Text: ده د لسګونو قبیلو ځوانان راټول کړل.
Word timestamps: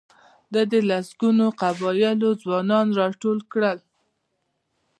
ده 0.53 0.61
د 0.71 0.73
لسګونو 0.89 1.45
قبیلو 1.61 2.29
ځوانان 2.43 2.87
راټول 2.99 3.37
کړل. 3.51 3.79